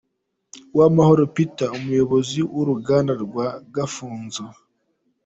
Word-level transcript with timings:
Uwamahoro 0.73 1.23
Peter, 1.35 1.69
Umuyobozi 1.77 2.39
w’Uruganda 2.53 3.13
rwa 3.23 3.47
Gafunzo. 3.75 4.43